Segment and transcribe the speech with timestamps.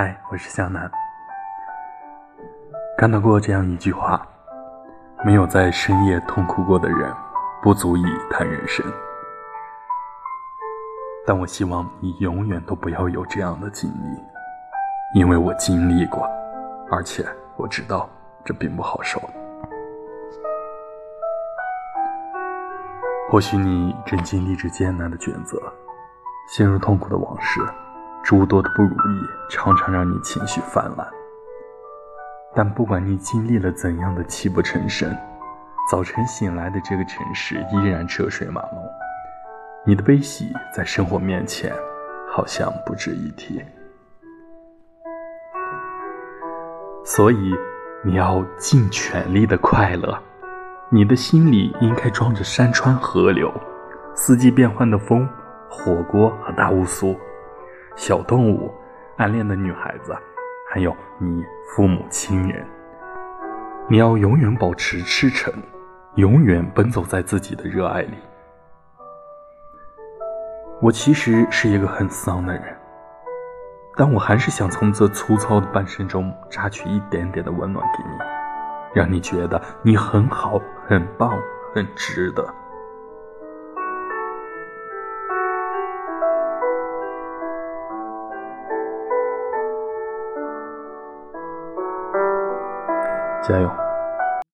[0.00, 0.88] 嗨，我是向南。
[2.96, 4.24] 看到过这样一句话：
[5.24, 7.12] 没有在深夜痛哭过的人，
[7.60, 8.86] 不足以谈人生。
[11.26, 16.30] 但我希望你永远都不要有这样的经历，因为我经历过，
[16.92, 17.26] 而且
[17.56, 18.08] 我知道
[18.44, 19.20] 这并不好受。
[23.28, 25.60] 或许你正经历着艰难的抉择，
[26.46, 27.60] 陷入痛苦的往事。
[28.24, 31.06] 诸多的不如意常常让你情绪泛滥，
[32.54, 35.16] 但不管你经历了怎样的泣不成声，
[35.90, 38.84] 早晨醒来的这个城市依然车水马龙，
[39.86, 41.72] 你的悲喜在生活面前
[42.30, 43.62] 好像不值一提。
[47.02, 47.54] 所以
[48.04, 50.18] 你要尽全力的快乐，
[50.90, 53.50] 你的心里应该装着山川河流、
[54.14, 55.26] 四季变换的风、
[55.70, 57.18] 火锅和大乌苏。
[57.98, 58.72] 小动物，
[59.16, 60.16] 暗恋的女孩子，
[60.70, 62.64] 还有你父母亲人，
[63.88, 65.52] 你要永远保持赤诚，
[66.14, 68.14] 永远奔走在自己的热爱里。
[70.80, 72.62] 我其实是一个很丧的人，
[73.96, 78.16] 但我还是想从这粗糙的半生中榨取一点点的温暖给你，
[78.94, 81.36] 让你觉得你很好、很棒、
[81.74, 82.46] 很值得。
[93.48, 93.87] 加油！